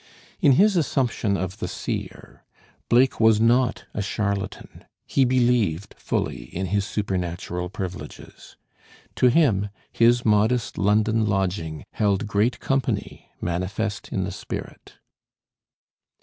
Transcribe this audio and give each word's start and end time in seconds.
In 0.39 0.53
his 0.53 0.75
assumption 0.75 1.37
of 1.37 1.59
the 1.59 1.67
seer, 1.67 2.43
Blake 2.89 3.19
was 3.19 3.39
not 3.39 3.85
a 3.93 4.01
charlatan: 4.01 4.85
he 5.05 5.25
believed 5.25 5.93
fully 5.95 6.45
in 6.45 6.65
his 6.65 6.85
supernatural 6.87 7.69
privileges. 7.69 8.57
To 9.17 9.27
him 9.27 9.69
his 9.91 10.25
modest 10.25 10.79
London 10.79 11.27
lodging 11.27 11.83
held 11.91 12.25
great 12.25 12.59
company, 12.59 13.29
manifest 13.39 14.07
in 14.11 14.23
the 14.23 14.31
spirit. 14.31 14.95